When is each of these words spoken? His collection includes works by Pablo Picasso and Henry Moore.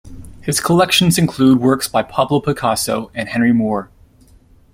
His 0.41 0.59
collection 0.59 1.11
includes 1.15 1.61
works 1.61 1.87
by 1.87 2.01
Pablo 2.01 2.39
Picasso 2.41 3.11
and 3.13 3.29
Henry 3.29 3.53
Moore. 3.53 3.91